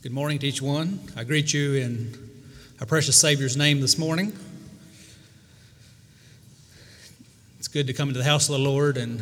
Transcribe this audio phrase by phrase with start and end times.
[0.00, 1.00] Good morning to each one.
[1.16, 2.14] I greet you in
[2.78, 4.32] our precious Savior's name this morning.
[7.58, 9.20] It's good to come into the house of the Lord and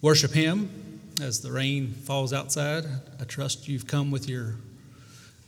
[0.00, 2.84] worship Him as the rain falls outside.
[3.20, 4.54] I trust you've come with your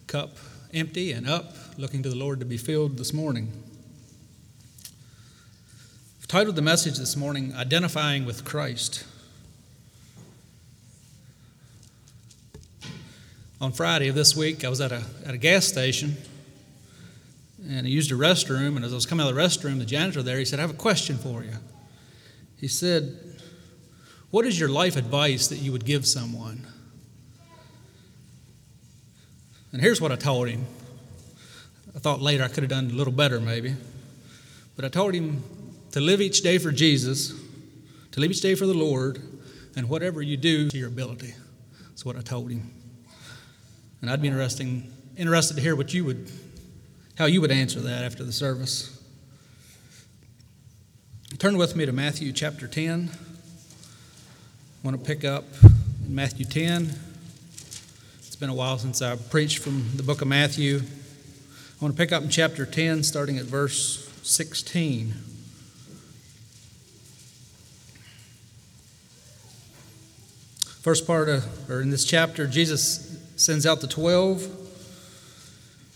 [0.08, 0.36] cup
[0.74, 3.52] empty and up, looking to the Lord to be filled this morning.
[6.18, 9.04] I've titled the message this morning, Identifying with Christ.
[13.60, 16.16] On Friday of this week, I was at a, at a gas station
[17.68, 18.76] and I used a restroom.
[18.76, 20.62] And as I was coming out of the restroom, the janitor there, he said, I
[20.62, 21.52] have a question for you.
[22.56, 23.18] He said,
[24.30, 26.66] What is your life advice that you would give someone?
[29.72, 30.64] And here's what I told him.
[31.94, 33.74] I thought later I could have done a little better, maybe.
[34.74, 35.42] But I told him
[35.92, 37.34] to live each day for Jesus,
[38.12, 39.20] to live each day for the Lord,
[39.76, 41.34] and whatever you do to your ability.
[41.88, 42.79] That's what I told him.
[44.00, 46.30] And I'd be interesting, interested to hear what you would,
[47.18, 48.96] how you would answer that after the service.
[51.38, 53.10] Turn with me to Matthew chapter 10.
[53.10, 55.44] I want to pick up
[56.06, 56.90] in Matthew 10.
[58.18, 60.78] It's been a while since I preached from the book of Matthew.
[60.78, 65.12] I want to pick up in chapter 10, starting at verse 16.
[70.80, 74.48] First part of, or in this chapter, Jesus sends out the 12.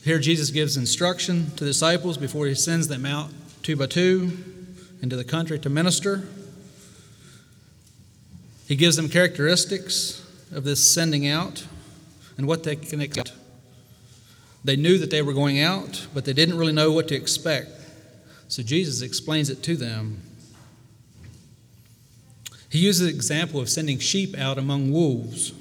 [0.02, 3.30] Here, Jesus gives instruction to the disciples before he sends them out
[3.62, 4.32] two by two
[5.02, 6.24] into the country to minister.
[8.66, 11.66] He gives them characteristics of this sending out
[12.36, 13.32] and what they can expect.
[14.64, 17.68] They knew that they were going out, but they didn't really know what to expect.
[18.48, 20.22] So Jesus explains it to them.
[22.70, 25.52] He uses the example of sending sheep out among wolves.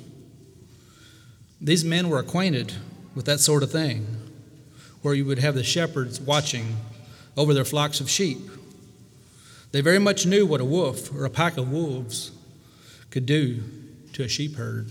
[1.63, 2.73] These men were acquainted
[3.15, 4.05] with that sort of thing,
[5.01, 6.75] where you would have the shepherds watching
[7.37, 8.37] over their flocks of sheep.
[9.71, 12.31] They very much knew what a wolf or a pack of wolves
[13.11, 13.63] could do
[14.11, 14.89] to a sheep herd.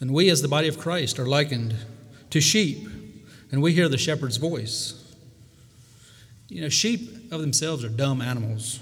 [0.00, 1.74] And we, as the body of Christ, are likened
[2.30, 2.86] to sheep,
[3.50, 4.94] and we hear the shepherd's voice.
[6.48, 8.78] You know, sheep of themselves are dumb animals.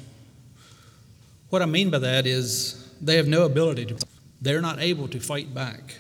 [1.49, 4.07] What I mean by that is they have no ability to
[4.41, 5.97] they're not able to fight back.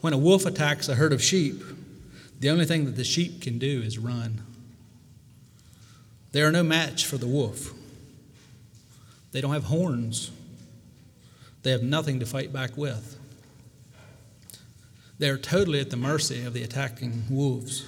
[0.00, 1.62] When a wolf attacks a herd of sheep,
[2.38, 4.42] the only thing that the sheep can do is run.
[6.32, 7.72] They are no match for the wolf.
[9.32, 10.30] They don't have horns.
[11.62, 13.18] They have nothing to fight back with.
[15.18, 17.86] They are totally at the mercy of the attacking wolves.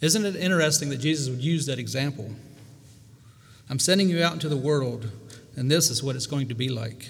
[0.00, 2.30] Isn't it interesting that Jesus would use that example?
[3.68, 5.10] I'm sending you out into the world
[5.58, 7.08] and this is what it's going to be like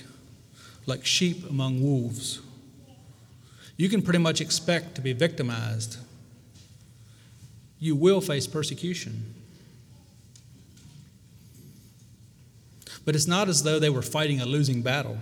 [0.86, 2.40] like sheep among wolves.
[3.76, 5.98] You can pretty much expect to be victimized.
[7.78, 9.34] You will face persecution.
[13.04, 15.18] But it's not as though they were fighting a losing battle.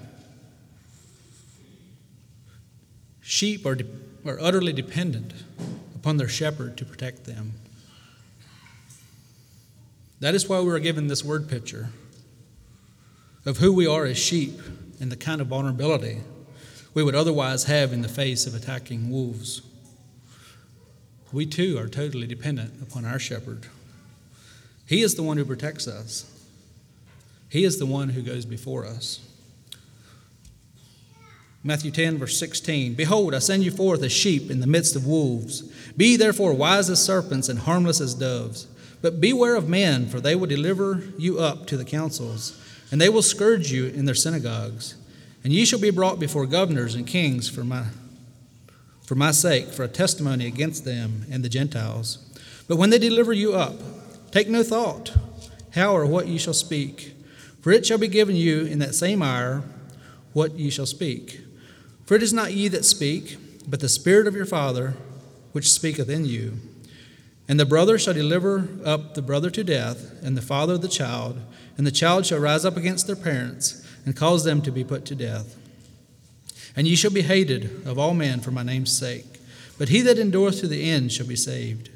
[3.20, 3.86] Sheep are, de-
[4.24, 5.34] are utterly dependent
[5.96, 7.54] upon their shepherd to protect them.
[10.20, 11.88] That is why we are given this word picture
[13.46, 14.60] of who we are as sheep
[15.00, 16.18] and the kind of vulnerability
[16.92, 19.62] we would otherwise have in the face of attacking wolves.
[21.32, 23.66] We too are totally dependent upon our shepherd.
[24.86, 26.30] He is the one who protects us,
[27.48, 29.20] He is the one who goes before us.
[31.62, 35.06] Matthew 10, verse 16 Behold, I send you forth as sheep in the midst of
[35.06, 35.62] wolves.
[35.96, 38.66] Be therefore wise as serpents and harmless as doves.
[39.02, 42.60] But beware of men, for they will deliver you up to the councils
[42.90, 44.94] and they will scourge you in their synagogues.
[45.44, 47.84] And ye shall be brought before governors and kings for my,
[49.04, 52.18] for my sake, for a testimony against them and the Gentiles.
[52.68, 53.74] But when they deliver you up,
[54.32, 55.14] take no thought
[55.76, 57.14] how or what ye shall speak,
[57.60, 59.62] for it shall be given you in that same hour
[60.32, 61.42] what ye shall speak.
[62.06, 63.36] For it is not ye that speak,
[63.68, 64.94] but the Spirit of your Father
[65.52, 66.54] which speaketh in you.
[67.48, 71.38] And the brother shall deliver up the brother to death, and the father the child,
[71.76, 75.04] and the child shall rise up against their parents, and cause them to be put
[75.06, 75.56] to death.
[76.76, 79.40] And ye shall be hated of all men for my name's sake,
[79.78, 81.90] but he that endureth to the end shall be saved.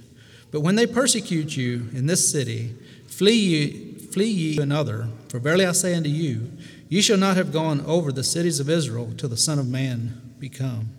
[0.51, 2.75] But when they persecute you in this city,
[3.07, 6.51] flee ye, flee ye to another, for verily I say unto you,
[6.89, 10.21] ye shall not have gone over the cities of Israel till the Son of Man
[10.39, 10.91] be come.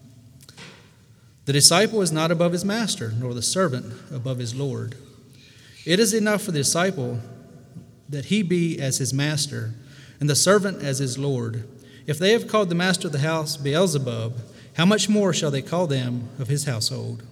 [1.45, 4.95] The disciple is not above his master, nor the servant above his Lord.
[5.85, 7.19] It is enough for the disciple
[8.11, 9.73] that he be as his master,
[10.19, 11.67] and the servant as his Lord.
[12.05, 14.33] If they have called the master of the house Beelzebub,
[14.75, 17.23] how much more shall they call them of his household?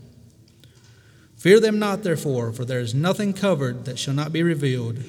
[1.38, 5.00] Fear them not, therefore, for there is nothing covered that shall not be revealed,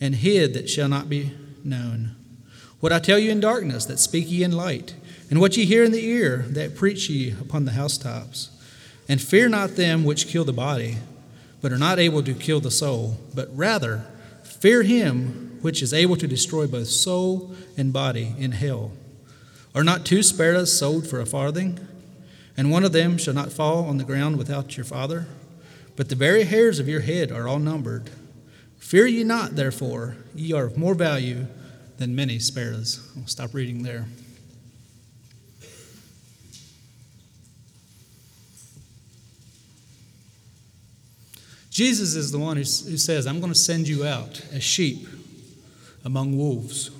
[0.00, 1.32] and hid that shall not be
[1.62, 2.16] known.
[2.80, 4.94] What I tell you in darkness, that speak ye in light,
[5.30, 8.50] and what ye hear in the ear, that preach ye upon the housetops.
[9.08, 10.96] And fear not them which kill the body,
[11.60, 14.04] but are not able to kill the soul, but rather
[14.60, 18.92] fear him which is able to destroy both soul and body in hell.
[19.74, 21.78] Are not two sparrows sold for a farthing?
[22.56, 25.26] And one of them shall not fall on the ground without your Father?
[25.96, 28.10] But the very hairs of your head are all numbered.
[28.78, 31.46] Fear ye not, therefore, ye are of more value
[31.98, 33.08] than many sparrows.
[33.16, 34.06] I'll stop reading there.
[41.78, 45.06] Jesus is the one who, says, I'm going to send you out as sheep
[46.04, 46.90] among wolves.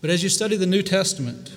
[0.00, 1.56] But as you study the New Testament,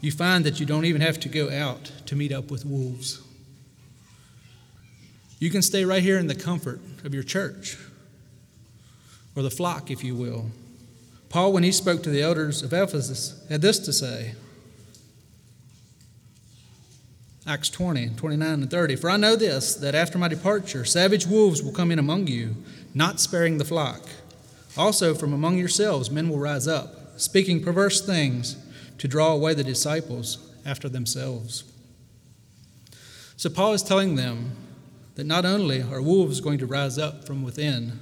[0.00, 3.20] you find that you don't even have to go out to meet up with wolves.
[5.38, 7.76] You can stay right here in the comfort of your church,
[9.36, 10.46] or the flock, if you will.
[11.28, 14.36] Paul, when he spoke to the elders of Ephesus, had this to say
[17.50, 18.94] Acts 20, 29, and 30.
[18.94, 22.54] For I know this, that after my departure, savage wolves will come in among you,
[22.94, 24.08] not sparing the flock.
[24.76, 28.56] Also, from among yourselves, men will rise up, speaking perverse things
[28.98, 31.64] to draw away the disciples after themselves.
[33.36, 34.52] So, Paul is telling them
[35.16, 37.98] that not only are wolves going to rise up from within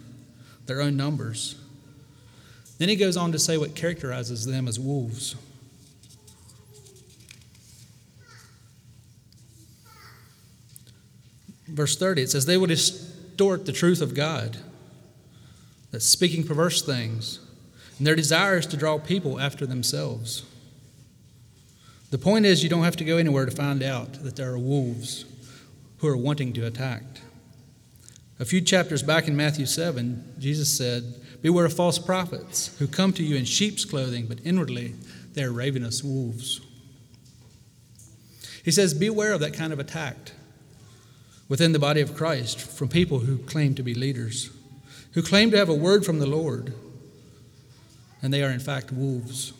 [0.67, 1.57] their own numbers,
[2.77, 5.37] then he goes on to say what characterizes them as wolves.
[11.69, 14.59] Verse 30, it says, They will distort the truth of God,
[15.91, 17.41] that's speaking perverse things,
[17.99, 20.45] and their desire is to draw people after themselves.
[22.11, 24.59] The point is, you don't have to go anywhere to find out that there are
[24.59, 25.25] wolves
[25.99, 27.03] who are wanting to attack.
[28.41, 31.03] A few chapters back in Matthew 7, Jesus said,
[31.43, 34.95] Beware of false prophets who come to you in sheep's clothing, but inwardly
[35.35, 36.61] they are ravenous wolves.
[38.65, 40.33] He says, Beware of that kind of attack
[41.49, 44.51] within the body of Christ from people who claim to be leaders,
[45.13, 46.75] who claim to have a word from the Lord,
[48.21, 49.53] and they are in fact wolves.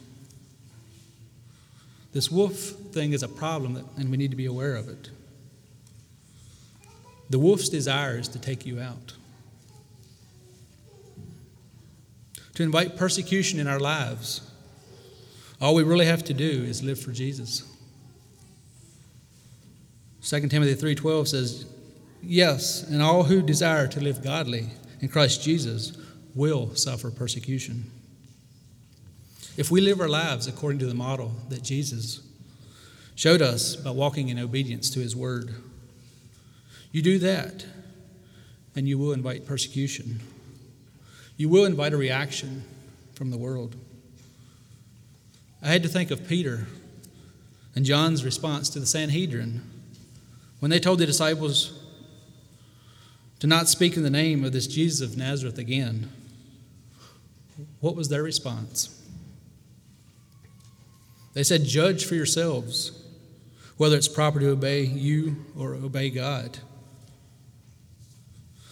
[2.13, 5.11] This wolf thing is a problem, that, and we need to be aware of it.
[7.31, 9.15] The wolf's desire is to take you out,
[12.55, 14.41] to invite persecution in our lives.
[15.61, 17.65] All we really have to do is live for Jesus.
[20.23, 21.67] 2 Timothy 3:12 says,
[22.23, 24.69] Yes, and all who desire to live godly
[25.01, 25.97] in Christ Jesus
[26.35, 27.91] will suffer persecution.
[29.57, 32.21] If we live our lives according to the model that Jesus
[33.15, 35.55] showed us by walking in obedience to his word,
[36.93, 37.67] you do that,
[38.77, 40.21] and you will invite persecution.
[41.37, 42.65] You will invite a reaction
[43.15, 43.75] from the world.
[45.63, 46.67] I had to think of Peter
[47.75, 49.63] and John's response to the Sanhedrin
[50.61, 51.78] when they told the disciples,
[53.41, 56.11] to not speak in the name of this Jesus of Nazareth again.
[57.81, 58.95] What was their response?
[61.35, 62.93] They said, Judge for yourselves
[63.79, 66.59] whether it's proper to obey you or obey God.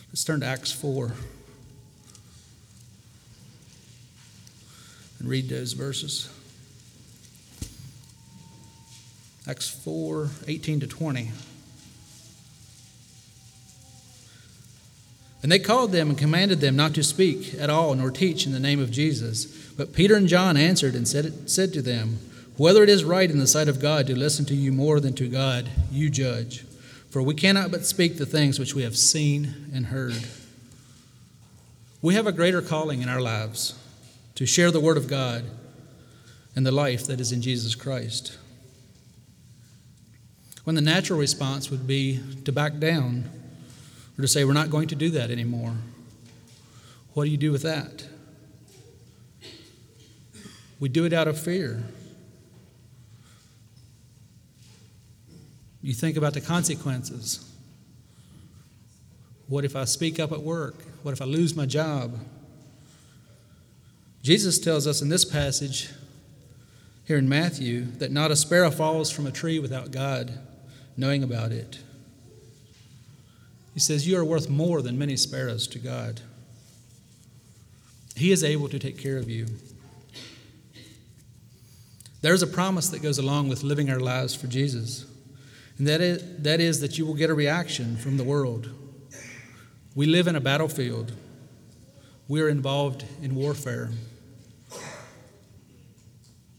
[0.09, 1.13] Let's turn to Acts 4
[5.21, 6.29] and read those verses.
[9.49, 11.31] Acts 4 18 to 20.
[15.47, 18.53] And they called them and commanded them not to speak at all nor teach in
[18.53, 19.45] the name of Jesus.
[19.77, 22.19] But Peter and John answered and said, said to them,
[22.57, 25.15] Whether it is right in the sight of God to listen to you more than
[25.15, 26.65] to God, you judge.
[27.11, 30.27] For we cannot but speak the things which we have seen and heard.
[32.03, 33.79] We have a greater calling in our lives
[34.35, 35.45] to share the Word of God
[36.57, 38.37] and the life that is in Jesus Christ.
[40.65, 43.31] When the natural response would be to back down
[44.19, 45.75] or to say, we're not going to do that anymore.
[47.15, 48.07] What do you do with that?
[50.79, 51.83] We do it out of fear.
[55.83, 57.49] You think about the consequences.
[59.49, 60.75] What if I speak up at work?
[61.03, 62.19] What if I lose my job?
[64.23, 65.91] Jesus tells us in this passage
[67.05, 70.37] here in Matthew that not a sparrow falls from a tree without God
[70.97, 71.79] knowing about it.
[73.77, 76.23] He says, You are worth more than many sparrows to God.
[78.17, 79.49] He is able to take care of you.
[82.23, 85.05] There's a promise that goes along with living our lives for Jesus,
[85.77, 88.71] and that is, that is that you will get a reaction from the world.
[89.95, 91.13] We live in a battlefield,
[92.29, 93.91] we are involved in warfare.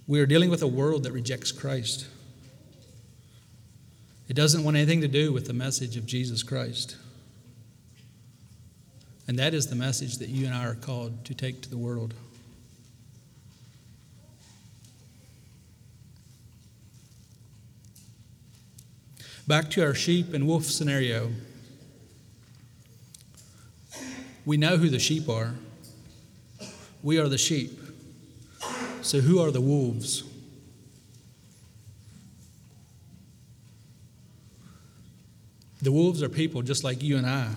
[0.06, 2.06] We are dealing with a world that rejects Christ.
[4.30, 6.96] It doesn't want anything to do with the message of Jesus Christ.
[9.27, 11.77] And that is the message that you and I are called to take to the
[11.77, 12.13] world.
[19.48, 21.31] Back to our sheep and wolf scenario.
[24.46, 25.53] We know who the sheep are.
[27.03, 27.79] We are the sheep.
[29.01, 30.24] So, who are the wolves?
[35.81, 37.50] The wolves are people just like you and I.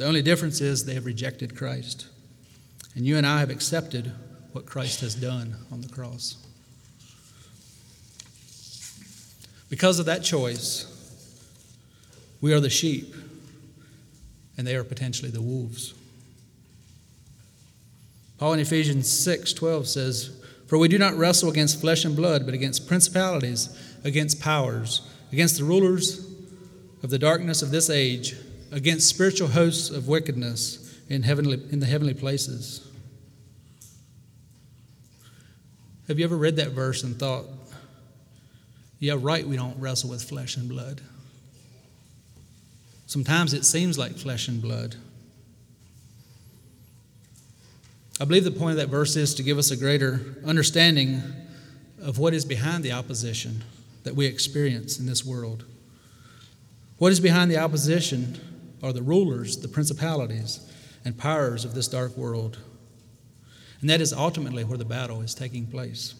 [0.00, 2.06] The only difference is they have rejected Christ.
[2.94, 4.10] And you and I have accepted
[4.52, 6.38] what Christ has done on the cross.
[9.68, 10.86] Because of that choice,
[12.40, 13.14] we are the sheep,
[14.56, 15.92] and they are potentially the wolves.
[18.38, 20.30] Paul in Ephesians 6 12 says,
[20.66, 23.68] For we do not wrestle against flesh and blood, but against principalities,
[24.02, 26.26] against powers, against the rulers
[27.02, 28.34] of the darkness of this age,
[28.72, 32.86] against spiritual hosts of wickedness in, heavenly, in the heavenly places.
[36.08, 37.46] Have you ever read that verse and thought,
[38.98, 41.00] yeah, right, we don't wrestle with flesh and blood?
[43.06, 44.96] Sometimes it seems like flesh and blood.
[48.20, 51.22] I believe the point of that verse is to give us a greater understanding
[52.02, 53.64] of what is behind the opposition
[54.04, 55.64] that we experience in this world.
[56.98, 58.38] What is behind the opposition
[58.82, 60.60] are the rulers, the principalities,
[61.04, 62.58] and powers of this dark world.
[63.80, 66.14] And that is ultimately where the battle is taking place.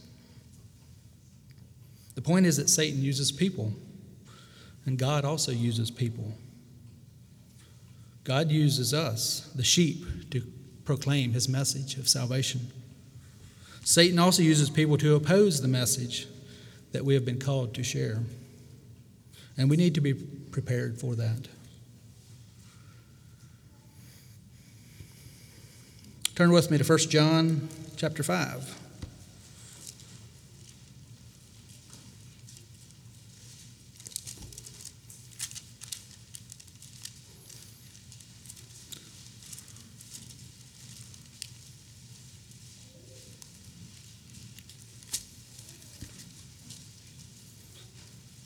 [2.14, 3.72] The point is that Satan uses people,
[4.86, 6.34] and God also uses people.
[8.24, 10.42] God uses us, the sheep, to
[10.84, 12.60] proclaim his message of salvation.
[13.82, 16.26] Satan also uses people to oppose the message
[16.92, 18.18] that we have been called to share.
[19.56, 21.48] And we need to be prepared for that.
[26.40, 27.68] Turn with me to 1 John
[27.98, 28.60] chapter 5.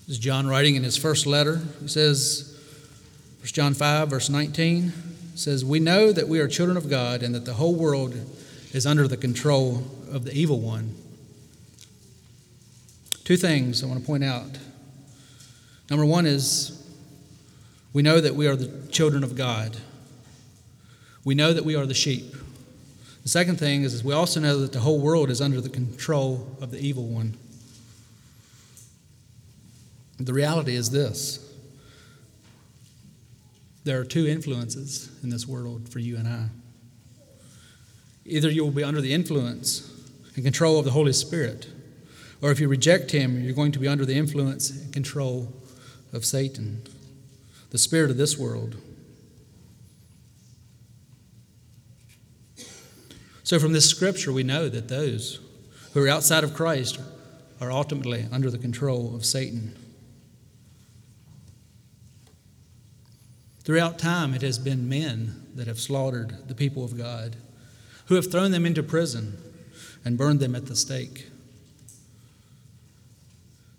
[0.01, 1.61] This is John writing in his first letter.
[1.81, 2.59] He says,
[3.39, 7.35] 1 John 5, verse 19 says, We know that we are children of God and
[7.35, 8.15] that the whole world
[8.73, 10.95] is under the control of the evil one.
[13.25, 14.59] Two things I want to point out.
[15.91, 16.81] Number one is
[17.93, 19.77] we know that we are the children of God,
[21.25, 22.35] we know that we are the sheep.
[23.23, 25.71] The second thing is, is we also know that the whole world is under the
[25.71, 27.39] control of the evil one.
[30.19, 31.54] The reality is this
[33.85, 36.47] there are two influences in this world for you and I.
[38.25, 39.91] Either you will be under the influence
[40.35, 41.69] and control of the Holy Spirit,
[42.41, 45.53] or if you reject Him, you're going to be under the influence and control
[46.13, 46.83] of Satan,
[47.71, 48.77] the spirit of this world.
[53.43, 55.41] So, from this scripture, we know that those
[55.93, 56.99] who are outside of Christ
[57.61, 59.77] are ultimately under the control of Satan.
[63.65, 67.37] Throughout time, it has been men that have slaughtered the people of God,
[68.07, 69.39] who have thrown them into prison
[70.05, 71.29] and burned them at the stake.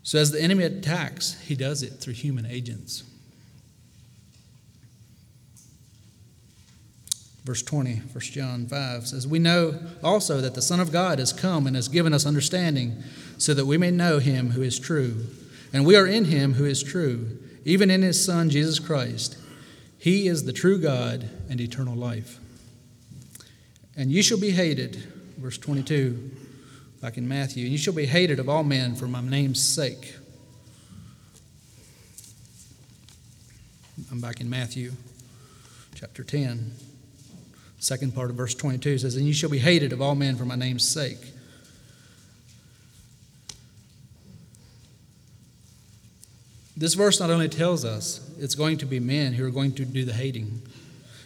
[0.01, 3.03] So, as the enemy attacks, he does it through human agents.
[7.43, 11.31] Verse 20, 1 John 5 says, We know also that the Son of God has
[11.31, 13.03] come and has given us understanding
[13.37, 15.27] so that we may know him who is true.
[15.71, 19.37] And we are in him who is true, even in his Son, Jesus Christ.
[20.05, 22.39] He is the true God and eternal life.
[23.97, 24.97] And you shall be hated,
[25.35, 26.29] verse 22,
[27.01, 30.15] back in Matthew, and you shall be hated of all men for my name's sake.
[34.11, 34.91] I'm back in Matthew
[35.95, 36.73] chapter 10.
[37.79, 40.45] Second part of verse 22 says, And you shall be hated of all men for
[40.45, 41.31] my name's sake.
[46.85, 49.85] This verse not only tells us it's going to be men who are going to
[49.85, 50.61] do the hating,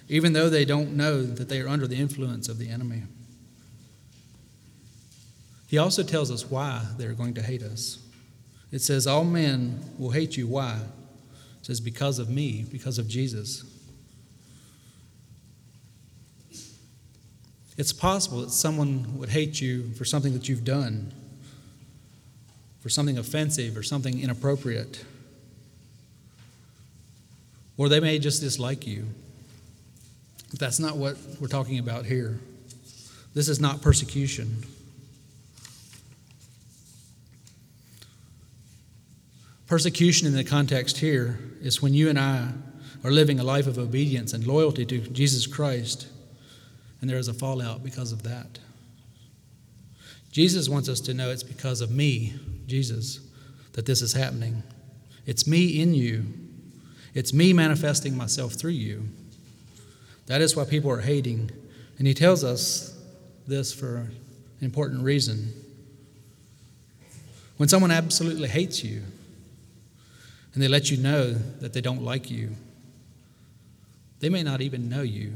[0.08, 3.04] even though they don't know that they are under the influence of the enemy.
[5.68, 8.00] He also tells us why they're going to hate us.
[8.72, 10.48] It says, All men will hate you.
[10.48, 10.78] Why?
[11.60, 13.66] It says, Because of me, because of Jesus.
[17.78, 21.12] It's possible that someone would hate you for something that you've done,
[22.80, 25.04] for something offensive or something inappropriate.
[27.80, 29.08] Or they may just dislike you.
[30.52, 32.38] But that's not what we're talking about here.
[33.34, 34.64] This is not persecution.
[39.66, 42.50] Persecution in the context here is when you and I
[43.06, 46.08] are living a life of obedience and loyalty to Jesus Christ,
[47.00, 48.60] and there is a fallout because of that.
[50.34, 52.34] Jesus wants us to know it's because of me,
[52.68, 53.22] Jesus,
[53.74, 54.64] that this is happening.
[55.26, 56.26] It's me in you,
[57.20, 59.04] it's me manifesting myself through you.
[60.28, 61.52] That is why people are hating.
[61.98, 62.98] And he tells us
[63.46, 64.16] this for an
[64.62, 65.52] important reason.
[67.58, 69.02] When someone absolutely hates you,
[70.54, 72.52] and they let you know that they don't like you.
[74.22, 75.34] They may not even know you.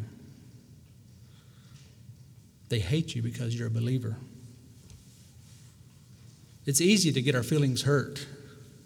[2.69, 4.15] They hate you because you're a believer.
[6.65, 8.25] It's easy to get our feelings hurt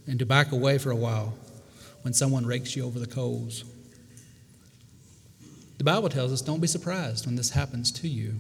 [0.07, 1.35] and to back away for a while
[2.07, 3.65] when someone rakes you over the coals.
[5.77, 8.35] The Bible tells us don't be surprised when this happens to you.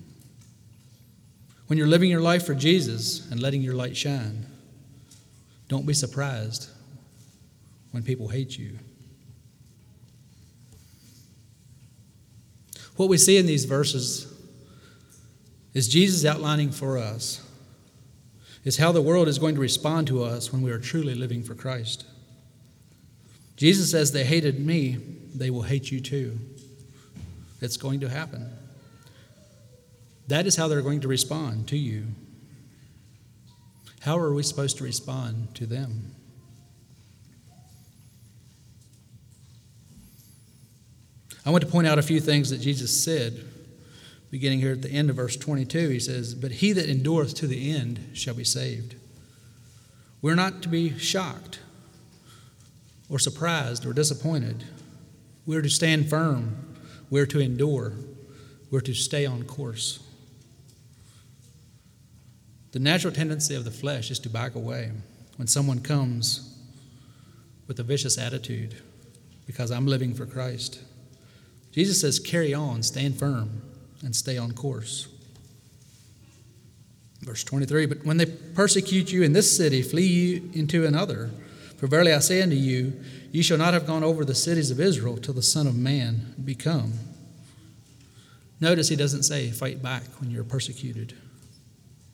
[1.65, 4.45] When you're living your life for Jesus and letting your light shine,
[5.67, 6.69] don't be surprised
[7.91, 8.79] when people hate you.
[12.95, 14.33] What we see in these verses
[15.73, 17.45] is Jesus outlining for us
[18.63, 21.43] is how the world is going to respond to us when we are truly living
[21.43, 22.05] for Christ.
[23.57, 24.97] Jesus says, They hated me,
[25.35, 26.39] they will hate you too.
[27.59, 28.49] It's going to happen.
[30.27, 32.05] That is how they're going to respond to you.
[34.01, 36.15] How are we supposed to respond to them?
[41.45, 43.45] I want to point out a few things that Jesus said,
[44.29, 45.89] beginning here at the end of verse 22.
[45.89, 48.95] He says, But he that endureth to the end shall be saved.
[50.21, 51.59] We're not to be shocked
[53.09, 54.63] or surprised or disappointed.
[55.45, 56.75] We're to stand firm.
[57.09, 57.93] We're to endure.
[58.69, 59.99] We're to stay on course.
[62.71, 64.91] The natural tendency of the flesh is to back away
[65.37, 66.57] when someone comes
[67.67, 68.75] with a vicious attitude
[69.45, 70.81] because I'm living for Christ.
[71.71, 73.61] Jesus says, carry on, stand firm,
[74.03, 75.07] and stay on course.
[77.21, 81.29] Verse 23 But when they persecute you in this city, flee you into another.
[81.77, 82.99] For verily I say unto you,
[83.31, 86.33] ye shall not have gone over the cities of Israel till the Son of Man
[86.43, 86.93] be come.
[88.59, 91.13] Notice he doesn't say, fight back when you're persecuted.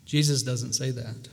[0.05, 1.29] Jesus doesn't say that.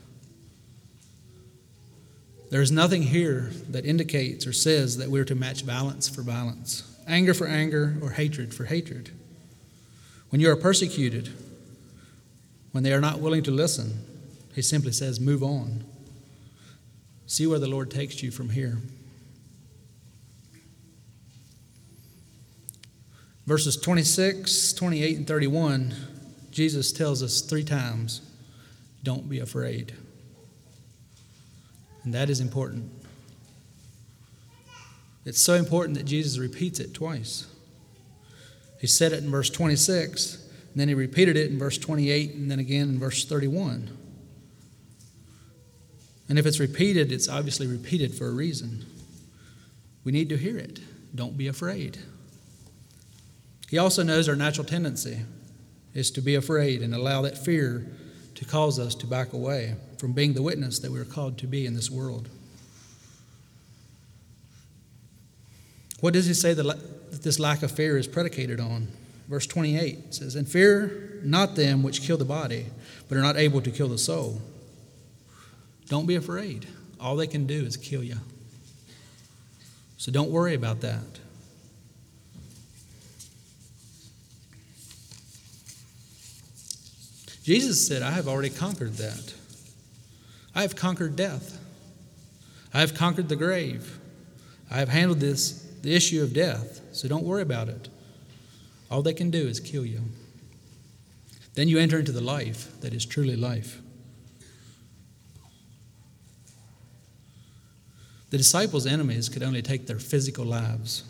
[2.51, 7.35] There's nothing here that indicates or says that we're to match violence for violence anger
[7.35, 9.11] for anger, or hatred for hatred.
[10.31, 11.31] When you are persecuted,
[12.73, 14.05] when they are not willing to listen,
[14.55, 15.85] he simply says, Move on.
[17.31, 18.79] See where the Lord takes you from here.
[23.47, 25.95] Verses 26, 28, and 31,
[26.51, 28.21] Jesus tells us three times,
[29.05, 29.95] Don't be afraid.
[32.03, 32.91] And that is important.
[35.25, 37.47] It's so important that Jesus repeats it twice.
[38.81, 40.35] He said it in verse 26,
[40.73, 43.97] and then he repeated it in verse 28, and then again in verse 31.
[46.31, 48.87] And if it's repeated, it's obviously repeated for a reason.
[50.05, 50.79] We need to hear it.
[51.13, 51.99] Don't be afraid.
[53.69, 55.23] He also knows our natural tendency
[55.93, 57.85] is to be afraid and allow that fear
[58.37, 61.67] to cause us to back away from being the witness that we're called to be
[61.67, 62.29] in this world.
[65.99, 68.87] What does he say that this lack of fear is predicated on?
[69.29, 72.67] Verse 28 says, And fear not them which kill the body,
[73.09, 74.41] but are not able to kill the soul.
[75.91, 76.67] Don't be afraid.
[77.01, 78.17] All they can do is kill you.
[79.99, 81.19] So don't worry about that.
[87.43, 89.35] Jesus said, I have already conquered that.
[90.55, 91.59] I have conquered death.
[92.73, 93.99] I have conquered the grave.
[94.71, 97.89] I have handled this the issue of death, so don't worry about it.
[98.91, 100.03] All they can do is kill you.
[101.55, 103.80] Then you enter into the life that is truly life.
[108.31, 111.05] The disciples' enemies could only take their physical lives.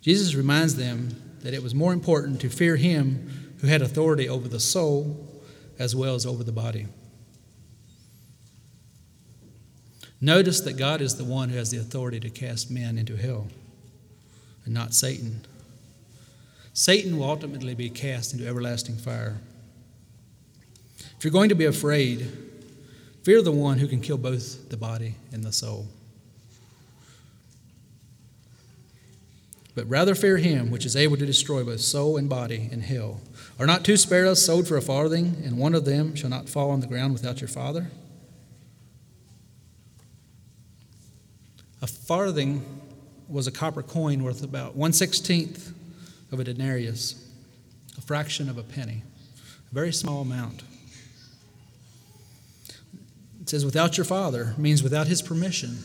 [0.00, 4.48] Jesus reminds them that it was more important to fear him who had authority over
[4.48, 5.26] the soul
[5.78, 6.86] as well as over the body.
[10.20, 13.48] Notice that God is the one who has the authority to cast men into hell
[14.64, 15.42] and not Satan.
[16.72, 19.38] Satan will ultimately be cast into everlasting fire.
[21.16, 22.28] If you're going to be afraid,
[23.28, 25.86] fear the one who can kill both the body and the soul.
[29.74, 33.20] But rather fear him which is able to destroy both soul and body in hell.
[33.58, 36.70] Are not two sparrows sold for a farthing, and one of them shall not fall
[36.70, 37.90] on the ground without your father?
[41.82, 42.64] A farthing
[43.28, 45.74] was a copper coin worth about one sixteenth
[46.32, 47.28] of a denarius,
[47.98, 49.02] a fraction of a penny,
[49.70, 50.62] a very small amount.
[53.48, 55.78] It says, without your father means without his permission.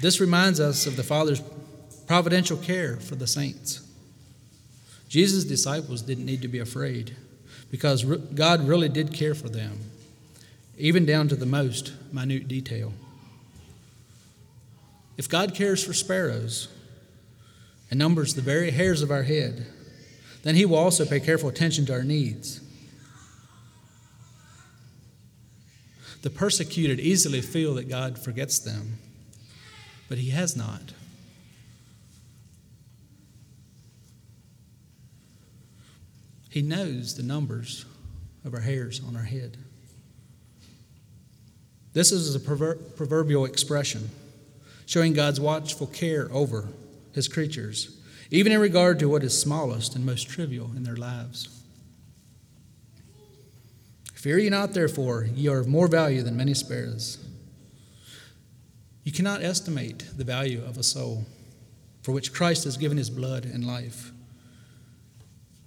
[0.00, 1.42] This reminds us of the Father's
[2.06, 3.84] providential care for the saints.
[5.08, 7.16] Jesus' disciples didn't need to be afraid
[7.72, 9.80] because God really did care for them,
[10.78, 12.92] even down to the most minute detail.
[15.18, 16.68] If God cares for sparrows
[17.90, 19.66] and numbers the very hairs of our head,
[20.44, 22.60] then He will also pay careful attention to our needs.
[26.22, 28.98] The persecuted easily feel that God forgets them,
[30.08, 30.92] but He has not.
[36.50, 37.84] He knows the numbers
[38.44, 39.58] of our hairs on our head.
[41.92, 44.10] This is a proverbial expression
[44.86, 46.68] showing God's watchful care over
[47.12, 47.98] his creatures,
[48.30, 51.62] even in regard to what is smallest and most trivial in their lives.
[54.16, 57.18] Fear ye not, therefore, ye are of more value than many sparrows.
[59.04, 61.26] You cannot estimate the value of a soul
[62.02, 64.12] for which Christ has given his blood and life.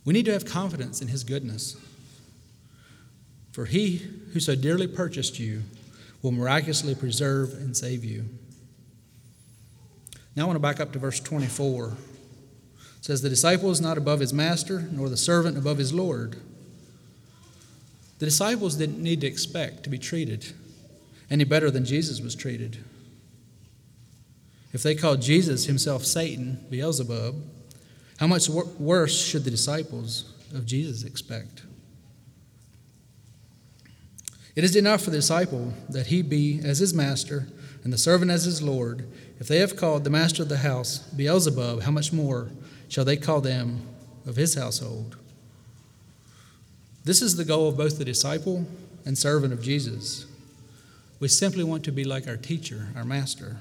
[0.03, 1.77] We need to have confidence in his goodness.
[3.51, 3.97] For he
[4.33, 5.63] who so dearly purchased you
[6.21, 8.25] will miraculously preserve and save you.
[10.35, 11.87] Now I want to back up to verse 24.
[11.87, 11.95] It
[13.01, 16.37] says, The disciple is not above his master, nor the servant above his Lord.
[18.19, 20.53] The disciples didn't need to expect to be treated
[21.31, 22.77] any better than Jesus was treated.
[24.73, 27.35] If they called Jesus himself Satan, Beelzebub,
[28.17, 31.63] how much wor- worse should the disciples of Jesus expect?
[34.55, 37.47] It is enough for the disciple that he be as his master
[37.83, 39.07] and the servant as his Lord,
[39.39, 42.49] if they have called the master of the house Beelzebub, how much more
[42.89, 43.87] shall they call them
[44.25, 45.15] of his household?
[47.03, 48.67] This is the goal of both the disciple
[49.05, 50.25] and servant of Jesus.
[51.19, 53.57] We simply want to be like our teacher, our master.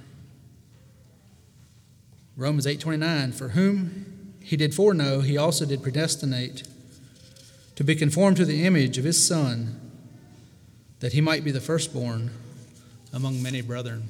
[2.37, 6.63] Romans 8:29 for whom he did foreknow he also did predestinate
[7.75, 9.81] to be conformed to the image of his son
[11.01, 12.31] that he might be the firstborn
[13.13, 14.09] among many brethren.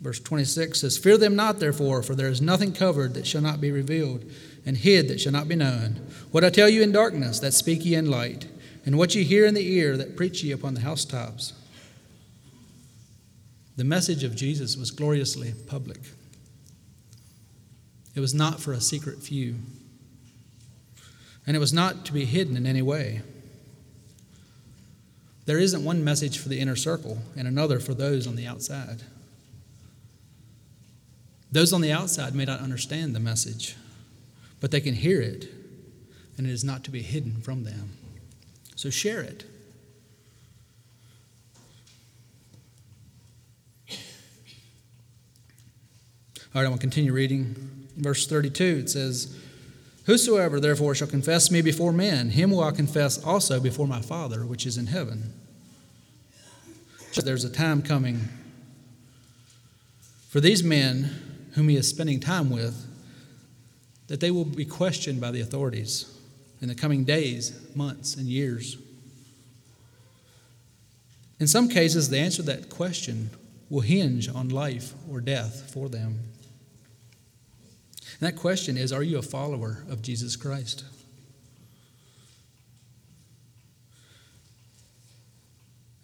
[0.00, 3.60] Verse 26 says, Fear them not, therefore, for there is nothing covered that shall not
[3.60, 4.24] be revealed,
[4.64, 6.00] and hid that shall not be known.
[6.30, 8.46] What I tell you in darkness, that speak ye in light,
[8.84, 11.54] and what ye hear in the ear, that preach ye upon the housetops.
[13.76, 16.00] The message of Jesus was gloriously public.
[18.14, 19.56] It was not for a secret few,
[21.46, 23.22] and it was not to be hidden in any way.
[25.46, 29.02] There isn't one message for the inner circle and another for those on the outside.
[31.56, 33.76] Those on the outside may not understand the message,
[34.60, 35.48] but they can hear it,
[36.36, 37.96] and it is not to be hidden from them.
[38.74, 39.46] So share it.
[43.88, 43.96] All
[46.56, 47.88] right, I'm going to continue reading.
[47.96, 49.34] Verse 32, it says,
[50.04, 54.44] Whosoever therefore shall confess me before men, him will I confess also before my Father
[54.44, 55.32] which is in heaven.
[57.14, 58.28] There's a time coming
[60.28, 61.22] for these men
[61.56, 62.86] whom he is spending time with
[64.08, 66.14] that they will be questioned by the authorities
[66.60, 68.76] in the coming days, months, and years.
[71.40, 73.30] In some cases, the answer to that question
[73.70, 76.20] will hinge on life or death for them.
[78.20, 80.84] And that question is Are you a follower of Jesus Christ?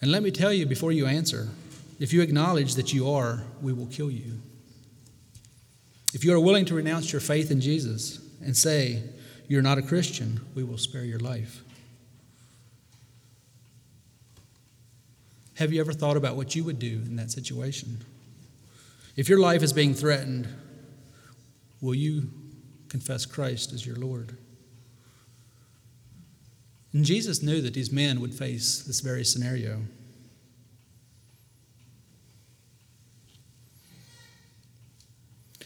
[0.00, 1.48] And let me tell you before you answer
[2.00, 4.40] if you acknowledge that you are, we will kill you.
[6.12, 9.02] If you are willing to renounce your faith in Jesus and say,
[9.48, 11.62] You're not a Christian, we will spare your life.
[15.54, 18.04] Have you ever thought about what you would do in that situation?
[19.16, 20.48] If your life is being threatened,
[21.82, 22.30] Will you
[22.88, 24.38] confess Christ as your Lord?
[26.92, 29.82] And Jesus knew that these men would face this very scenario.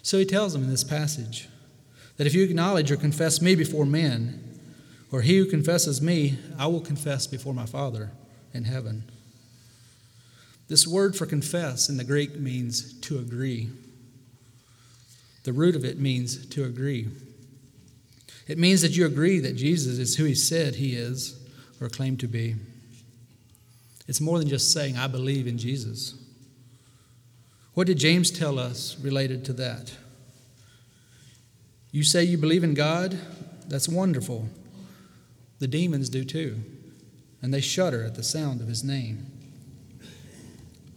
[0.07, 1.49] So he tells them in this passage
[2.17, 4.41] that if you acknowledge or confess me before men,
[5.11, 8.13] or he who confesses me, I will confess before my Father
[8.55, 9.03] in heaven.
[10.69, 13.69] This word for confess in the Greek means to agree.
[15.43, 17.09] The root of it means to agree.
[18.47, 21.37] It means that you agree that Jesus is who he said he is
[21.81, 22.55] or claimed to be.
[24.07, 26.15] It's more than just saying, I believe in Jesus.
[27.77, 29.93] What did James tell us related to that?
[31.91, 33.19] You say you believe in God?
[33.69, 34.49] That's wonderful.
[35.59, 36.57] The demons do too,
[37.43, 39.27] and they shudder at the sound of his name.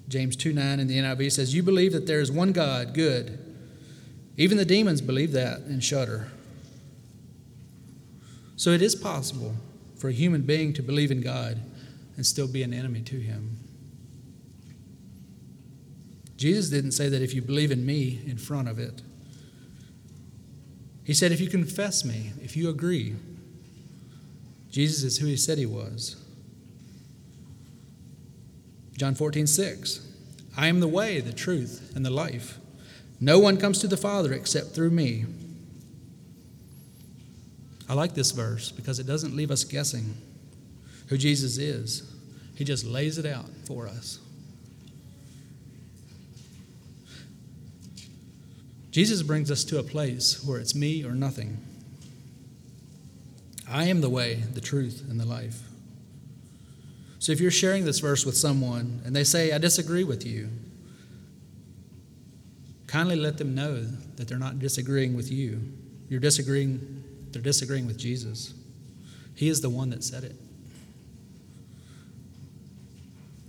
[0.08, 3.38] James 2 9 in the NIV says, You believe that there is one God, good.
[4.38, 6.32] Even the demons believe that and shudder.
[8.56, 9.56] So it is possible
[9.98, 11.60] for a human being to believe in God
[12.16, 13.69] and still be an enemy to him.
[16.40, 19.02] Jesus didn't say that if you believe in me in front of it.
[21.04, 23.18] He said, if you confess me, if you agree,
[24.72, 26.16] Jesus is who he said he was.
[28.96, 30.08] John 14, 6.
[30.56, 32.58] I am the way, the truth, and the life.
[33.20, 35.26] No one comes to the Father except through me.
[37.90, 40.16] I like this verse because it doesn't leave us guessing
[41.08, 42.10] who Jesus is,
[42.56, 44.20] He just lays it out for us.
[49.00, 51.58] Jesus brings us to a place where it's me or nothing.
[53.66, 55.62] I am the way, the truth, and the life.
[57.18, 60.50] So if you're sharing this verse with someone and they say, I disagree with you,
[62.88, 63.86] kindly let them know
[64.18, 65.62] that they're not disagreeing with you.
[66.10, 68.54] You're disagreeing, they're disagreeing with Jesus.
[69.34, 70.36] He is the one that said it.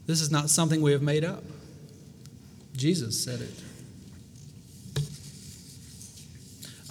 [0.07, 1.43] This is not something we have made up.
[2.77, 3.65] Jesus said it.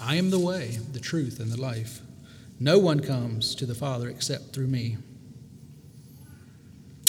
[0.02, 2.02] I am the way, the truth, and the life.
[2.60, 4.98] No one comes to the Father except through me.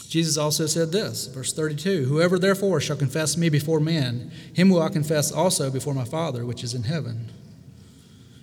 [0.08, 4.82] Jesus also said this, verse 32 Whoever therefore shall confess me before men, him will
[4.82, 7.30] I confess also before my Father which is in heaven.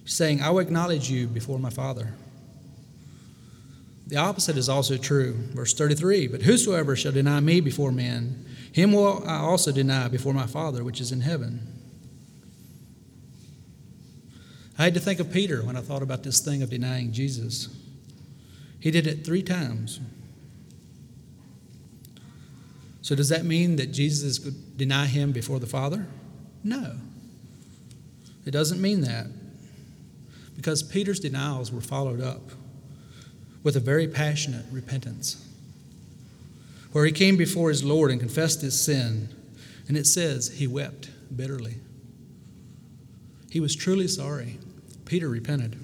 [0.05, 2.13] Saying, I will acknowledge you before my Father.
[4.07, 5.33] The opposite is also true.
[5.53, 10.33] Verse 33 But whosoever shall deny me before men, him will I also deny before
[10.33, 11.76] my Father which is in heaven.
[14.77, 17.69] I had to think of Peter when I thought about this thing of denying Jesus.
[18.79, 19.99] He did it three times.
[23.01, 26.05] So, does that mean that Jesus could deny him before the Father?
[26.63, 26.93] No.
[28.45, 29.27] It doesn't mean that.
[30.55, 32.51] Because Peter's denials were followed up
[33.63, 35.45] with a very passionate repentance,
[36.91, 39.29] where he came before his Lord and confessed his sin.
[39.87, 41.75] And it says he wept bitterly.
[43.49, 44.57] He was truly sorry.
[45.07, 45.75] Peter repented.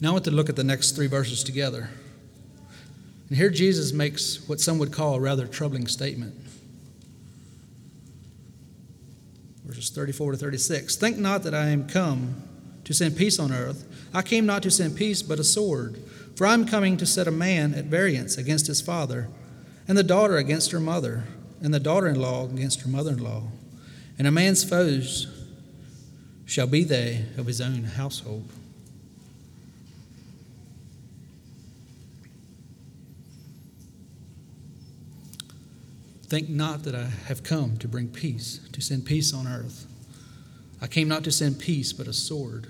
[0.00, 1.90] Now I want to look at the next three verses together.
[3.28, 6.34] And here Jesus makes what some would call a rather troubling statement.
[9.64, 10.96] Verses 34 to 36.
[10.96, 12.42] Think not that I am come
[12.84, 13.86] to send peace on earth.
[14.12, 15.98] I came not to send peace, but a sword.
[16.34, 19.28] For I am coming to set a man at variance against his father,
[19.86, 21.24] and the daughter against her mother,
[21.60, 23.44] and the daughter in law against her mother in law.
[24.18, 25.41] And a man's foes
[26.52, 28.46] shall be they of his own household.
[36.24, 39.86] Think not that I have come to bring peace, to send peace on earth.
[40.82, 42.66] I came not to send peace, but a sword.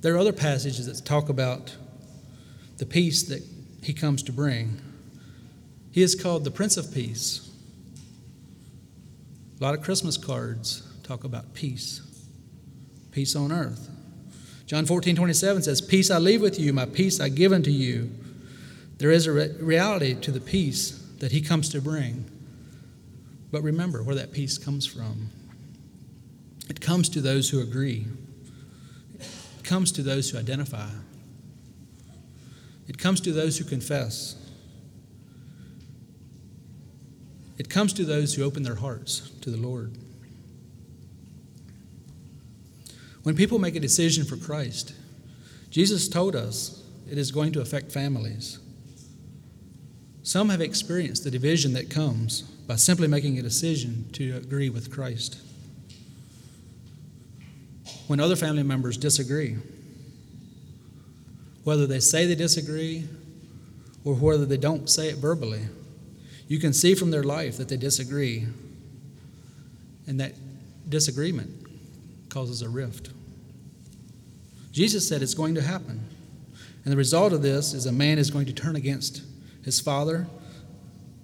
[0.00, 1.76] There are other passages that talk about
[2.78, 3.42] the peace that
[3.82, 4.80] he comes to bring.
[5.90, 7.50] He is called the Prince of Peace.
[9.60, 12.02] A lot of Christmas cards talk about peace,
[13.12, 13.88] peace on earth.
[14.66, 18.10] John 14, 27 says, Peace I leave with you, my peace I give unto you.
[18.98, 20.90] There is a re- reality to the peace
[21.20, 22.30] that he comes to bring.
[23.50, 25.30] But remember where that peace comes from.
[26.68, 28.06] It comes to those who agree,
[29.18, 30.90] it comes to those who identify,
[32.86, 34.36] it comes to those who confess,
[37.56, 39.96] it comes to those who open their hearts to the Lord.
[43.22, 44.94] When people make a decision for Christ,
[45.70, 48.58] Jesus told us it is going to affect families.
[50.22, 54.92] Some have experienced the division that comes by simply making a decision to agree with
[54.92, 55.38] Christ.
[58.06, 59.56] When other family members disagree,
[61.64, 63.08] whether they say they disagree
[64.04, 65.62] or whether they don't say it verbally.
[66.46, 68.46] You can see from their life that they disagree,
[70.06, 70.32] and that
[70.88, 71.57] disagreement
[72.28, 73.10] causes a rift.
[74.72, 76.00] Jesus said it's going to happen.
[76.84, 79.22] And the result of this is a man is going to turn against
[79.62, 80.26] his father,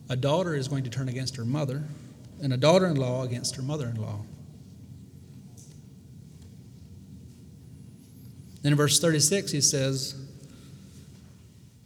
[0.09, 1.85] a daughter is going to turn against her mother,
[2.43, 4.21] and a daughter in law against her mother in law.
[8.62, 10.14] Then in verse 36, he says,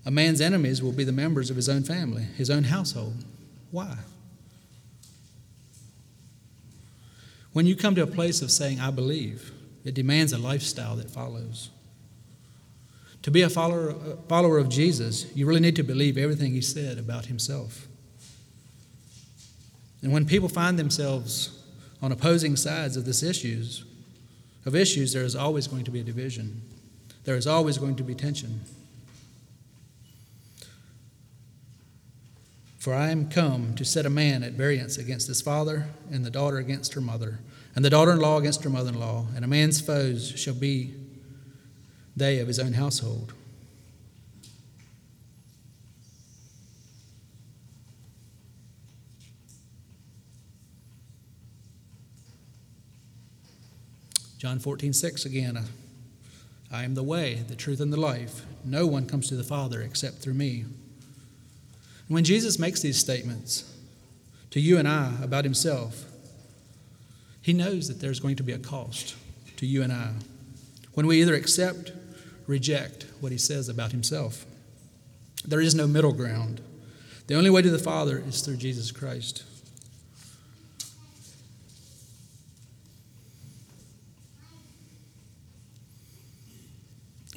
[0.06, 3.24] A man's enemies will be the members of his own family, his own household.
[3.70, 3.98] Why?
[7.58, 9.50] When you come to a place of saying, I believe,
[9.84, 11.70] it demands a lifestyle that follows.
[13.22, 16.60] To be a follower, a follower of Jesus, you really need to believe everything he
[16.60, 17.88] said about himself.
[20.02, 21.60] And when people find themselves
[22.00, 23.84] on opposing sides of this issues,
[24.64, 26.62] of issues, there is always going to be a division.
[27.24, 28.60] There is always going to be tension.
[32.78, 36.30] For I am come to set a man at variance against his father, and the
[36.30, 37.40] daughter against her mother,
[37.78, 40.52] and the daughter in law against her mother in law, and a man's foes shall
[40.52, 40.92] be
[42.16, 43.32] they of his own household.
[54.38, 55.56] John 14, 6 again.
[55.56, 55.62] Uh,
[56.72, 58.44] I am the way, the truth, and the life.
[58.64, 60.64] No one comes to the Father except through me.
[62.08, 63.72] When Jesus makes these statements
[64.50, 66.07] to you and I about himself,
[67.48, 69.16] he knows that there's going to be a cost
[69.56, 70.12] to you and I
[70.92, 71.92] when we either accept,
[72.46, 74.44] reject what he says about himself.
[75.46, 76.60] There is no middle ground.
[77.26, 79.44] The only way to the Father is through Jesus Christ.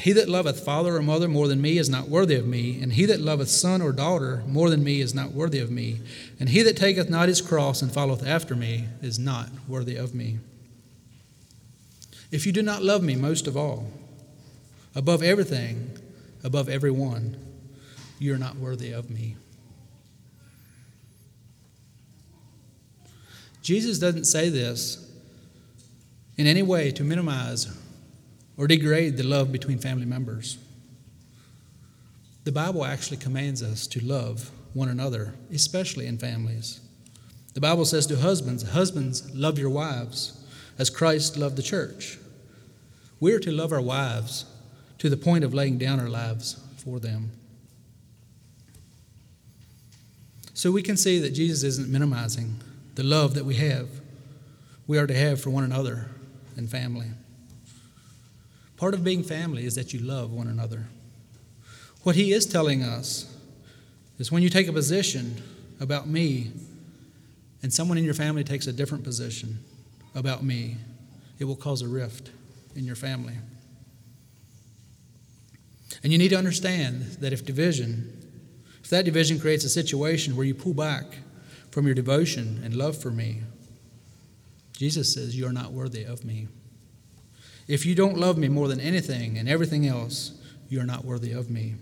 [0.02, 2.94] He that loveth father or mother more than me is not worthy of me, and
[2.94, 6.00] he that loveth son or daughter more than me is not worthy of me,
[6.40, 10.16] and he that taketh not his cross and followeth after me is not worthy of
[10.16, 10.40] me.
[12.32, 13.92] If you do not love me most of all,
[14.96, 15.92] above everything,
[16.44, 17.38] above everyone,
[18.18, 19.36] you're not worthy of me.
[23.62, 25.08] Jesus doesn't say this
[26.38, 27.68] in any way to minimize
[28.58, 30.58] or degrade the love between family members.
[32.44, 36.80] The Bible actually commands us to love one another, especially in families.
[37.54, 40.44] The Bible says to husbands, Husbands, love your wives
[40.78, 42.18] as Christ loved the church.
[43.20, 44.46] We are to love our wives
[44.98, 47.32] to the point of laying down our lives for them.
[50.54, 52.56] So we can see that Jesus isn't minimizing
[52.96, 53.88] the love that we have,
[54.88, 56.08] we are to have for one another
[56.58, 57.08] and family.
[58.82, 60.88] Part of being family is that you love one another.
[62.02, 63.32] What he is telling us
[64.18, 65.40] is when you take a position
[65.80, 66.52] about me
[67.62, 69.60] and someone in your family takes a different position
[70.16, 70.78] about me,
[71.38, 72.32] it will cause a rift
[72.76, 73.36] in your family.
[76.02, 78.12] And you need to understand that if division,
[78.84, 81.20] if that division creates a situation where you pull back
[81.70, 83.42] from your devotion and love for me,
[84.74, 86.48] Jesus says, You are not worthy of me.
[87.68, 90.32] If you don't love me more than anything and everything else,
[90.70, 91.76] you are not worthy of me.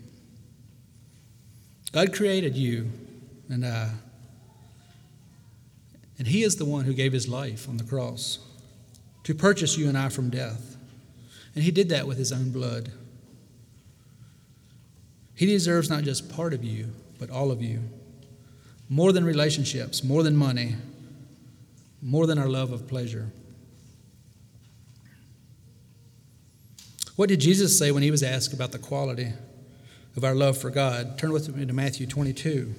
[1.92, 2.90] God created you
[3.48, 3.90] and I.
[6.18, 8.38] And He is the one who gave His life on the cross
[9.24, 10.76] to purchase you and I from death.
[11.54, 12.90] And He did that with His own blood.
[15.34, 17.80] He deserves not just part of you, but all of you.
[18.88, 20.76] More than relationships, more than money,
[22.02, 23.30] more than our love of pleasure.
[27.20, 29.34] What did Jesus say when he was asked about the quality
[30.16, 31.18] of our love for God?
[31.18, 32.74] Turn with me to Matthew 22.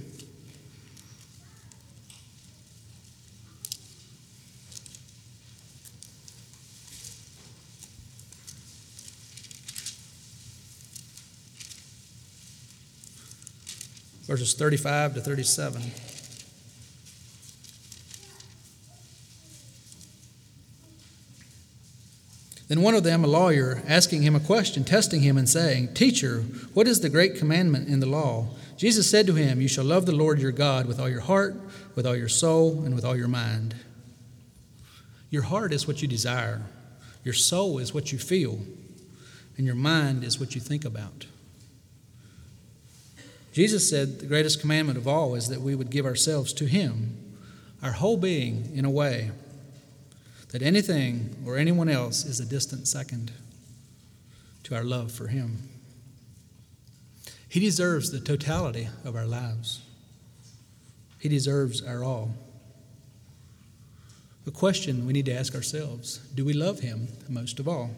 [14.25, 15.83] Verses 35 to 37.
[22.72, 26.43] Then one of them, a lawyer, asking him a question, testing him, and saying, Teacher,
[26.74, 28.47] what is the great commandment in the law?
[28.78, 31.53] Jesus said to him, You shall love the Lord your God with all your heart,
[31.95, 33.76] with all your soul, and with all your mind.
[35.30, 36.61] Your heart is what you desire,
[37.26, 38.61] your soul is what you feel,
[39.57, 41.26] and your mind is what you think about.
[43.51, 47.17] Jesus said the greatest commandment of all is that we would give ourselves to Him,
[47.84, 49.32] our whole being, in a way
[50.51, 53.31] that anything or anyone else is a distant second
[54.63, 55.69] to our love for Him.
[57.47, 59.81] He deserves the totality of our lives.
[61.19, 62.33] He deserves our all.
[64.47, 67.91] A question we need to ask ourselves do we love Him most of all?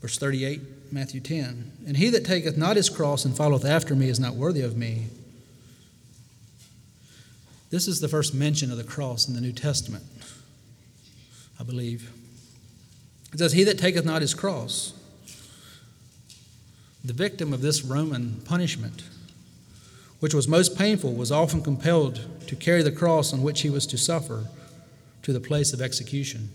[0.00, 1.72] Verse 38, Matthew 10.
[1.86, 4.76] And he that taketh not his cross and followeth after me is not worthy of
[4.76, 5.06] me.
[7.70, 10.04] This is the first mention of the cross in the New Testament,
[11.58, 12.10] I believe.
[13.32, 14.92] It says, He that taketh not his cross,
[17.04, 19.02] the victim of this Roman punishment,
[20.20, 23.86] which was most painful, was often compelled to carry the cross on which he was
[23.88, 24.46] to suffer
[25.22, 26.48] to the place of execution.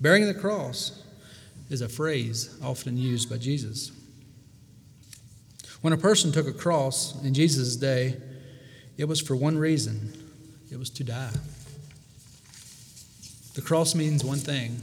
[0.00, 1.02] Bearing the cross
[1.68, 3.92] is a phrase often used by Jesus.
[5.82, 8.16] When a person took a cross in Jesus' day,
[8.98, 10.12] it was for one reason
[10.70, 11.30] it was to die.
[13.54, 14.80] The cross means one thing,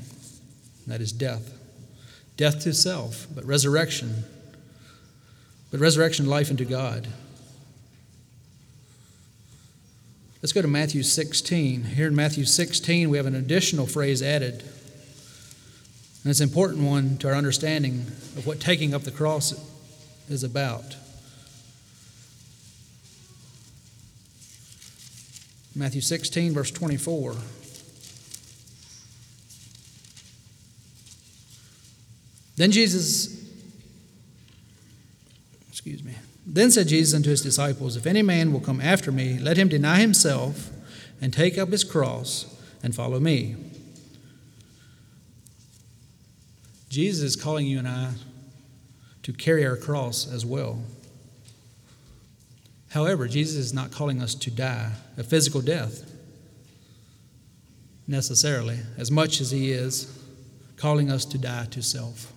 [0.83, 1.53] and that is death.
[2.37, 4.23] Death to self, but resurrection.
[5.71, 7.07] But resurrection, life into God.
[10.41, 11.83] Let's go to Matthew 16.
[11.83, 14.61] Here in Matthew 16, we have an additional phrase added.
[16.23, 18.05] And it's an important one to our understanding
[18.37, 19.53] of what taking up the cross
[20.29, 20.95] is about.
[25.75, 27.35] Matthew 16, verse 24.
[32.55, 33.43] Then Jesus,
[35.69, 36.13] excuse me,
[36.45, 39.67] then said Jesus unto his disciples, If any man will come after me, let him
[39.67, 40.69] deny himself
[41.19, 42.45] and take up his cross
[42.83, 43.55] and follow me.
[46.89, 48.11] Jesus is calling you and I
[49.23, 50.83] to carry our cross as well.
[52.93, 56.11] However, Jesus is not calling us to die a physical death
[58.07, 60.19] necessarily, as much as he is
[60.77, 62.31] calling us to die to self.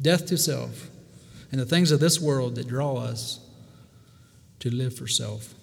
[0.00, 0.88] Death to self
[1.52, 3.38] and the things of this world that draw us
[4.58, 5.54] to live for self.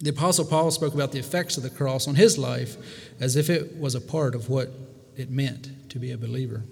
[0.00, 2.76] The Apostle Paul spoke about the effects of the cross on his life
[3.20, 4.70] as if it was a part of what
[5.16, 6.64] it meant to be a believer.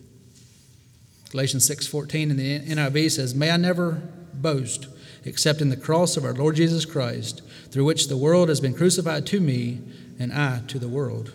[1.30, 4.02] Galatians 6:14 in the NIV says, "May I never
[4.34, 4.88] boast
[5.24, 8.74] except in the cross of our Lord Jesus Christ, through which the world has been
[8.74, 9.80] crucified to me
[10.18, 11.32] and I to the world."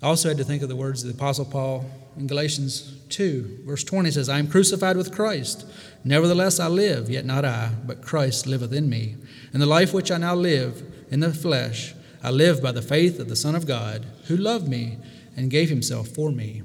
[0.00, 1.84] I also had to think of the words of the Apostle Paul
[2.16, 5.64] in Galatians 2, verse 20 says, I am crucified with Christ.
[6.04, 9.16] Nevertheless, I live, yet not I, but Christ liveth in me.
[9.52, 13.18] And the life which I now live in the flesh, I live by the faith
[13.18, 14.98] of the Son of God, who loved me
[15.36, 16.62] and gave himself for me.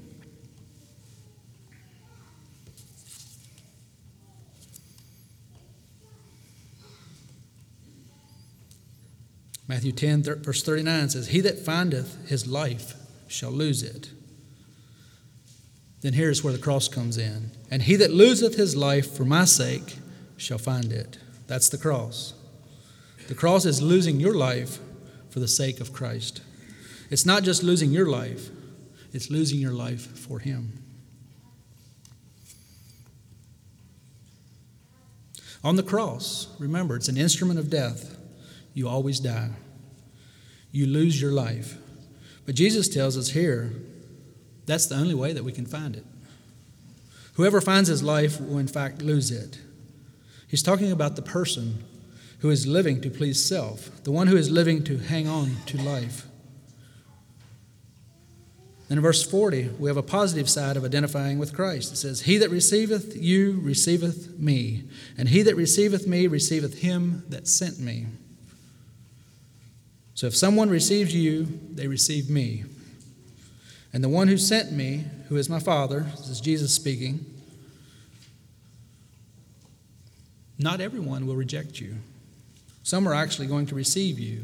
[9.73, 12.93] Matthew 10, verse 39 says, He that findeth his life
[13.27, 14.11] shall lose it.
[16.01, 17.49] Then here's where the cross comes in.
[17.71, 19.97] And he that loseth his life for my sake
[20.37, 21.17] shall find it.
[21.47, 22.35] That's the cross.
[23.27, 24.77] The cross is losing your life
[25.31, 26.41] for the sake of Christ.
[27.09, 28.51] It's not just losing your life,
[29.11, 30.83] it's losing your life for him.
[35.63, 38.19] On the cross, remember, it's an instrument of death.
[38.75, 39.49] You always die.
[40.73, 41.77] You lose your life.
[42.45, 43.71] But Jesus tells us here
[44.65, 46.05] that's the only way that we can find it.
[47.35, 49.59] Whoever finds his life will, in fact, lose it.
[50.47, 51.83] He's talking about the person
[52.39, 55.81] who is living to please self, the one who is living to hang on to
[55.81, 56.27] life.
[58.87, 61.93] Then in verse 40, we have a positive side of identifying with Christ.
[61.93, 64.83] It says, He that receiveth you receiveth me,
[65.17, 68.07] and he that receiveth me receiveth him that sent me.
[70.15, 72.65] So if someone receives you, they receive me.
[73.91, 77.25] And the one who sent me, who is my Father, this is Jesus speaking,
[80.57, 81.95] not everyone will reject you.
[82.83, 84.43] Some are actually going to receive you.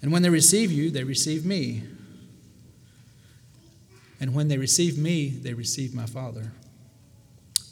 [0.00, 1.82] And when they receive you, they receive me.
[4.20, 6.52] And when they receive me, they receive my Father.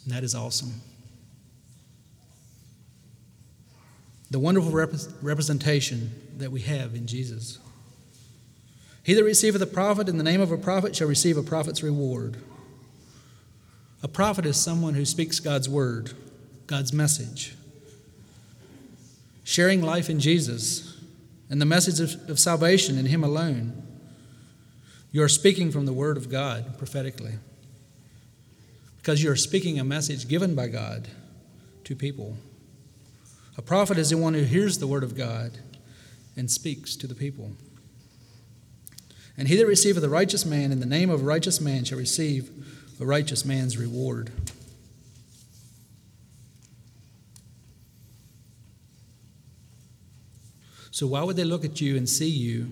[0.04, 0.80] And that is awesome.
[4.30, 7.58] The wonderful rep- representation that we have in Jesus.
[9.02, 11.82] He that receiveth a prophet in the name of a prophet shall receive a prophet's
[11.82, 12.36] reward.
[14.02, 16.12] A prophet is someone who speaks God's word,
[16.66, 17.54] God's message,
[19.44, 20.96] sharing life in Jesus
[21.50, 23.82] and the message of, of salvation in Him alone.
[25.12, 27.34] You are speaking from the Word of God prophetically
[28.98, 31.08] because you are speaking a message given by God
[31.84, 32.36] to people.
[33.56, 35.58] A prophet is the one who hears the word of God
[36.36, 37.52] and speaks to the people.
[39.36, 41.98] And he that receiveth a righteous man in the name of a righteous man shall
[41.98, 42.50] receive
[43.00, 44.30] a righteous man's reward.
[50.90, 52.68] So, why would they look at you and see you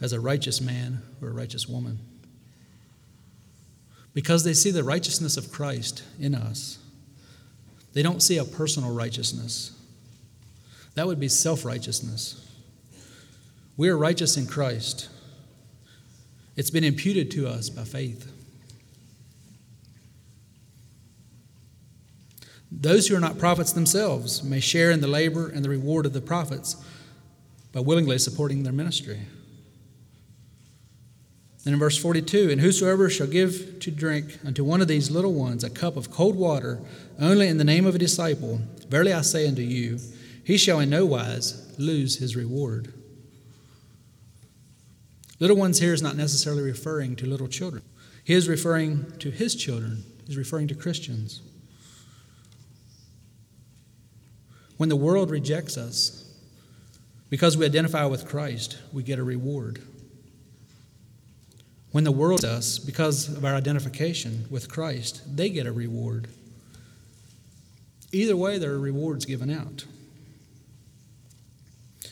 [0.00, 1.98] as a righteous man or a righteous woman?
[4.12, 6.78] Because they see the righteousness of Christ in us.
[7.94, 9.72] They don't see a personal righteousness.
[10.94, 12.38] That would be self righteousness.
[13.76, 15.08] We are righteous in Christ,
[16.56, 18.30] it's been imputed to us by faith.
[22.70, 26.14] Those who are not prophets themselves may share in the labor and the reward of
[26.14, 26.76] the prophets
[27.72, 29.20] by willingly supporting their ministry.
[31.64, 35.32] And in verse 42, and whosoever shall give to drink unto one of these little
[35.32, 36.80] ones a cup of cold water,
[37.20, 39.98] only in the name of a disciple, verily I say unto you,
[40.44, 42.92] he shall in no wise lose his reward.
[45.38, 47.82] Little ones here is not necessarily referring to little children.
[48.24, 50.04] He is referring to his children.
[50.26, 51.42] He's referring to Christians.
[54.76, 56.24] When the world rejects us
[57.30, 59.82] because we identify with Christ, we get a reward.
[61.92, 66.28] When the world us because of our identification with Christ, they get a reward.
[68.12, 69.84] Either way, there are rewards given out.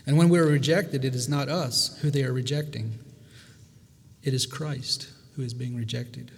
[0.06, 2.98] And when we are rejected, it is not us who they are rejecting,
[4.22, 6.30] it is Christ who is being rejected.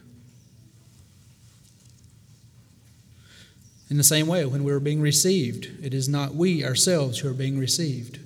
[3.88, 7.28] In the same way, when we are being received, it is not we ourselves who
[7.28, 8.18] are being received,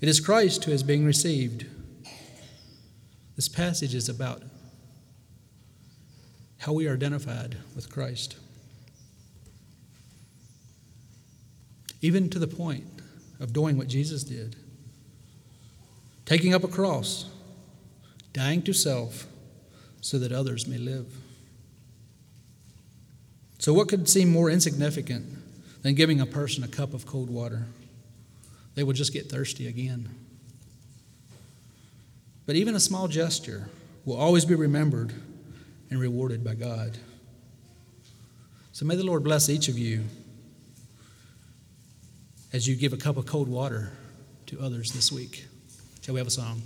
[0.00, 1.66] it is Christ who is being received.
[3.36, 4.42] This passage is about
[6.58, 8.36] how we are identified with Christ.
[12.00, 12.84] Even to the point
[13.38, 14.56] of doing what Jesus did
[16.28, 17.24] taking up a cross,
[18.34, 19.26] dying to self
[20.02, 21.06] so that others may live.
[23.58, 25.26] So, what could seem more insignificant
[25.82, 27.64] than giving a person a cup of cold water?
[28.74, 30.10] They will just get thirsty again.
[32.44, 33.70] But even a small gesture
[34.04, 35.14] will always be remembered
[35.88, 36.98] and rewarded by God.
[38.72, 40.04] So may the Lord bless each of you
[42.52, 43.92] as you give a cup of cold water
[44.46, 45.46] to others this week.
[46.08, 46.62] Shall we have a song?